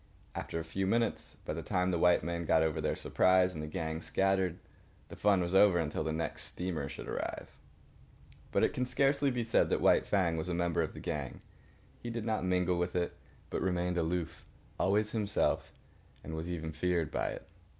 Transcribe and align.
After 0.33 0.59
a 0.59 0.63
few 0.65 0.87
minutes, 0.87 1.37
by 1.45 1.53
the 1.53 1.61
time 1.61 1.91
the 1.91 1.99
white 1.99 2.23
men 2.23 2.39
had 2.41 2.47
got 2.47 2.63
over 2.63 2.81
their 2.81 2.95
surprise, 2.95 3.53
the 3.53 3.67
gang 3.67 4.01
scattered. 4.01 4.57
The 5.09 5.15
fun 5.15 5.41
was 5.41 5.53
over 5.53 5.77
until 5.77 6.03
the 6.03 6.11
next 6.11 6.45
steamer 6.45 6.89
should 6.89 7.07
arrive. 7.07 7.55
But 8.51 8.63
it 8.63 8.73
can 8.73 8.87
scarcely 8.87 9.29
be 9.29 9.43
said 9.43 9.69
that 9.69 9.79
White 9.79 10.07
Fang 10.07 10.37
was 10.37 10.49
a 10.49 10.55
member 10.55 10.81
of 10.81 10.95
the 10.95 10.99
gang. 10.99 11.41
He 11.99 12.09
did 12.09 12.25
not 12.25 12.43
mingle 12.43 12.79
with 12.79 12.95
it, 12.95 13.15
but 13.51 13.61
remained 13.61 13.95
aloof, 13.99 14.43
always 14.79 15.11
himself, 15.11 15.71
and 16.23 16.33
was 16.33 16.49
even 16.49 16.71
feared 16.71 17.11
by 17.11 17.27
it. 17.27 17.47